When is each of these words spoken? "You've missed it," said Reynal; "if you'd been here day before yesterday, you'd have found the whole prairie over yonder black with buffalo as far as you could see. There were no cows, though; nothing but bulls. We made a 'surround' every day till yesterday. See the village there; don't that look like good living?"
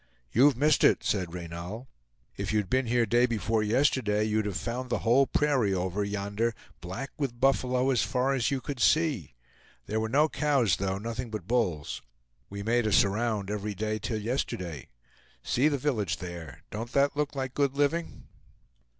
"You've 0.31 0.57
missed 0.57 0.83
it," 0.83 1.03
said 1.03 1.31
Reynal; 1.31 1.87
"if 2.35 2.51
you'd 2.51 2.71
been 2.71 2.87
here 2.87 3.05
day 3.05 3.27
before 3.27 3.61
yesterday, 3.61 4.23
you'd 4.23 4.47
have 4.47 4.57
found 4.57 4.89
the 4.89 4.97
whole 5.05 5.27
prairie 5.27 5.75
over 5.75 6.03
yonder 6.03 6.55
black 6.79 7.11
with 7.19 7.39
buffalo 7.39 7.91
as 7.91 8.01
far 8.01 8.33
as 8.33 8.49
you 8.49 8.61
could 8.61 8.79
see. 8.79 9.35
There 9.85 9.99
were 9.99 10.09
no 10.09 10.27
cows, 10.27 10.77
though; 10.77 10.97
nothing 10.97 11.29
but 11.29 11.47
bulls. 11.47 12.01
We 12.49 12.63
made 12.63 12.87
a 12.87 12.91
'surround' 12.91 13.51
every 13.51 13.75
day 13.75 13.99
till 13.99 14.19
yesterday. 14.19 14.87
See 15.43 15.67
the 15.67 15.77
village 15.77 16.17
there; 16.17 16.63
don't 16.71 16.91
that 16.93 17.15
look 17.15 17.35
like 17.35 17.53
good 17.53 17.75
living?" 17.77 18.23